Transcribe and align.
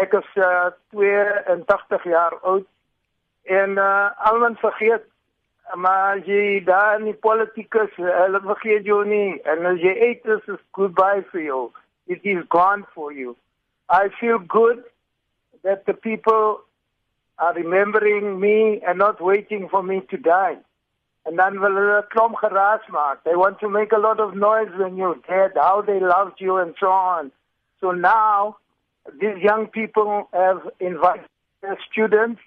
Ek 0.00 0.14
is 0.16 0.28
uh, 0.40 0.70
82 0.96 2.04
jaar 2.08 2.36
oud 2.40 2.66
en 3.44 3.78
uh, 3.78 4.10
almal 4.28 4.56
vergeet 4.60 5.06
maar 5.74 6.18
jy 6.26 6.64
daar 6.64 6.98
in 6.98 7.04
die 7.10 7.18
politiek 7.26 7.74
is, 7.74 7.92
hulle 7.96 8.40
vergeet 8.42 8.88
jou 8.88 9.04
nie 9.06 9.38
en 9.46 9.66
as 9.70 9.78
jy 9.82 9.92
eet 10.08 10.26
is 10.26 10.48
goodbye 10.74 11.22
for 11.30 11.40
you. 11.40 11.70
It 12.06 12.24
is 12.24 12.42
gone 12.48 12.84
for 12.94 13.12
you. 13.12 13.36
I 13.88 14.08
feel 14.18 14.38
good 14.38 14.82
that 15.62 15.86
the 15.86 15.94
people 15.94 16.60
are 17.38 17.54
remembering 17.54 18.40
me 18.40 18.80
and 18.86 18.98
not 18.98 19.20
waiting 19.20 19.68
for 19.68 19.82
me 19.82 20.00
to 20.10 20.16
die. 20.16 20.58
And 21.26 21.38
then 21.38 21.60
will 21.60 21.76
hulle 21.78 22.02
klomp 22.14 22.40
geraas 22.40 22.86
maak. 22.90 23.22
They 23.24 23.36
want 23.36 23.60
to 23.60 23.68
make 23.68 23.92
a 23.92 23.98
lot 23.98 24.20
of 24.20 24.34
noise 24.34 24.72
when 24.76 24.96
you're 24.96 25.20
dead, 25.28 25.52
how 25.54 25.82
they 25.82 26.00
loved 26.00 26.40
you 26.40 26.56
and 26.56 26.74
so 26.80 26.88
on. 26.88 27.30
So 27.80 27.92
now 27.92 28.56
these 29.20 29.38
young 29.42 29.66
people 29.66 30.28
have 30.32 30.60
invited 30.78 31.28
their 31.62 31.78
students 31.90 32.40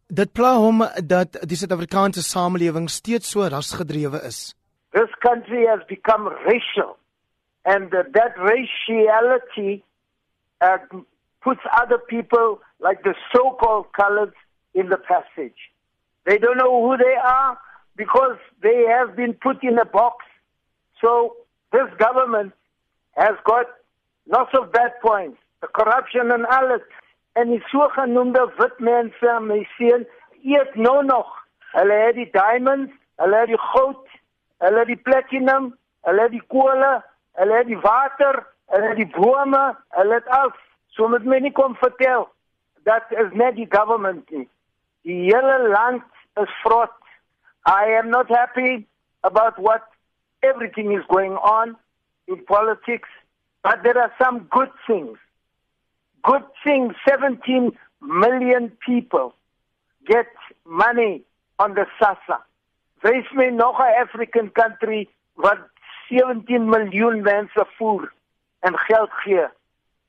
Dit 0.07 0.33
pla 0.33 0.53
hom 0.61 0.83
dat 1.05 1.39
die 1.41 1.57
Suid-Afrikaanse 1.57 2.21
samelewing 2.21 2.89
steeds 2.89 3.29
so 3.29 3.47
rasgedrewe 3.47 4.19
is. 4.27 4.53
This 4.91 5.09
country 5.19 5.65
has 5.65 5.81
become 5.87 6.27
racial 6.45 6.97
and 7.65 7.93
uh, 7.93 8.03
that 8.13 8.35
raciality 8.37 9.81
uh, 10.61 10.77
puts 11.41 11.61
other 11.81 11.97
people 11.97 12.59
like 12.79 13.03
the 13.03 13.15
so-called 13.33 13.87
colored 13.93 14.33
in 14.73 14.89
the 14.89 14.97
passage. 14.97 15.71
They 16.25 16.37
don't 16.37 16.57
know 16.57 16.87
who 16.87 16.97
they 16.97 17.15
are 17.15 17.57
because 17.95 18.37
they 18.61 18.85
have 18.87 19.15
been 19.15 19.33
put 19.33 19.63
in 19.63 19.77
a 19.77 19.85
box. 19.85 20.25
So 21.01 21.35
this 21.71 21.89
government 21.97 22.53
has 23.15 23.35
got 23.45 23.65
lots 24.27 24.51
of 24.59 24.71
bad 24.71 24.91
points, 25.01 25.37
corruption 25.71 26.31
and 26.31 26.45
alles. 26.45 26.81
En 27.33 27.49
die 27.49 27.61
sogenaamde 27.65 28.51
wit 28.57 28.79
mense, 28.79 29.39
my 29.41 29.63
seun, 29.77 30.07
eet 30.43 30.75
nou 30.75 31.05
nog. 31.05 31.31
Hulle 31.73 31.93
het 31.93 32.15
die 32.15 32.29
diamonds, 32.31 32.93
hulle 33.15 33.37
het 33.37 33.47
die 33.47 33.59
goud, 33.59 34.05
hulle 34.57 34.79
het 34.79 34.87
die 34.87 35.01
platinum, 35.07 35.73
hulle 36.01 36.21
het 36.21 36.31
die 36.31 36.45
kolle, 36.47 36.93
hulle 37.39 37.57
het 37.57 37.67
die 37.67 37.79
water, 37.79 38.43
hulle 38.73 38.93
het 38.93 39.01
die 39.01 39.09
bome, 39.15 39.63
hulle 39.97 40.13
het 40.13 40.27
alles. 40.27 40.61
So 40.93 41.07
met 41.09 41.25
my 41.25 41.39
nie 41.41 41.51
kom 41.51 41.75
vertel 41.81 42.29
dat 42.83 43.03
is 43.09 43.31
net 43.31 43.55
die 43.55 43.67
government 43.69 44.29
nie. 44.29 44.47
Die 45.01 45.21
hele 45.31 45.67
land 45.69 46.03
is 46.41 46.51
vrot. 46.63 46.95
I 47.65 47.95
am 47.99 48.09
not 48.09 48.27
happy 48.29 48.85
about 49.21 49.57
what 49.57 49.83
everything 50.41 50.91
is 50.97 51.05
going 51.07 51.37
on 51.37 51.77
in 52.27 52.43
politics, 52.45 53.09
but 53.63 53.83
there 53.83 53.99
are 53.99 54.13
some 54.19 54.47
good 54.49 54.71
things. 54.87 55.17
Good 56.23 56.45
things 56.63 56.93
17 57.07 57.71
million 58.01 58.71
people 58.85 59.33
get 60.05 60.27
money 60.65 61.23
on 61.59 61.73
the 61.75 61.85
SASSA. 61.99 62.39
Wees 63.03 63.25
my 63.33 63.49
nog 63.49 63.79
'n 63.79 63.93
African 64.03 64.51
country 64.51 65.09
wat 65.35 65.59
17 66.09 66.69
miljoen 66.69 67.21
mense 67.21 67.65
voer 67.77 68.13
en 68.59 68.77
geld 68.77 69.11
gee. 69.11 69.47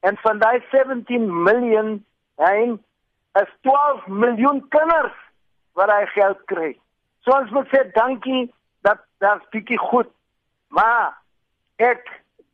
En 0.01 0.17
van 0.17 0.39
daai 0.39 0.63
17 0.71 1.43
miljoen, 1.43 2.05
hy 2.37 2.79
is 3.33 3.51
12 3.61 4.07
miljoen 4.07 4.69
kinders 4.69 5.19
wat 5.73 5.91
hy 5.91 6.07
geld 6.07 6.45
kry. 6.45 6.79
So 7.21 7.31
ons 7.31 7.51
moet 7.51 7.69
sê 7.69 7.91
dankie 7.93 8.55
dat 8.81 8.99
daar's 9.19 9.49
bietjie 9.51 9.79
goed 9.79 10.11
Maar 10.75 11.15
ek 11.77 12.03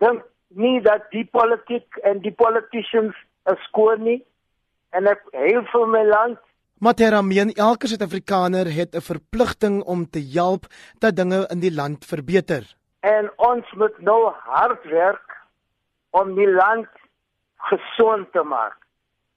dink 0.03 0.25
nie 0.49 0.81
dat 0.85 1.09
die 1.15 1.25
politiek 1.25 2.01
en 2.05 2.21
die 2.25 2.35
politicians 2.37 3.17
skoon 3.67 4.03
nie 4.05 4.21
en 4.91 5.07
ek 5.07 5.23
heel 5.33 5.65
vir 5.73 5.87
my 5.87 6.05
land 6.05 6.39
Matera 6.81 7.21
meen 7.23 7.51
elke 7.61 7.89
Suid-Afrikaner 7.91 8.67
het 8.73 8.95
'n 8.97 9.05
verpligting 9.05 9.83
om 9.85 10.09
te 10.11 10.21
help 10.33 10.65
dat 10.99 11.17
dinge 11.17 11.47
in 11.53 11.61
die 11.61 11.75
land 11.75 12.05
verbeter. 12.05 12.65
En 13.01 13.31
ons 13.37 13.73
moet 13.73 13.99
nou 13.99 14.33
hard 14.33 14.85
werk 14.85 15.37
om 16.11 16.35
die 16.35 16.49
land 16.49 16.89
gesond 17.57 18.33
te 18.33 18.43
maak. 18.43 18.77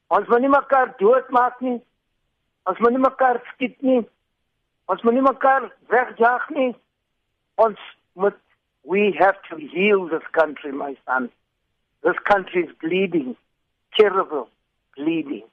Ons 0.07 0.27
moet 0.27 0.39
nie 0.39 0.49
mekaar 0.49 0.93
doodmaak 0.97 1.59
nie. 1.59 1.83
Ons 2.63 2.79
moet 2.79 2.91
nie 2.91 3.05
mekaar 3.09 3.41
skiet 3.53 3.81
nie. 3.81 4.07
Ons 4.85 5.01
moet 5.01 5.13
nie 5.13 5.21
mekaar 5.21 5.71
wegjaag 5.87 6.49
nie. 6.49 6.75
Ons 7.55 7.79
moet 8.13 8.39
We 8.83 9.15
have 9.17 9.35
to 9.49 9.55
heal 9.55 10.09
this 10.09 10.23
country, 10.33 10.71
my 10.71 10.97
son. 11.05 11.29
This 12.03 12.17
country 12.25 12.63
is 12.63 12.69
bleeding, 12.81 13.35
terrible 13.97 14.49
bleeding. 14.97 15.43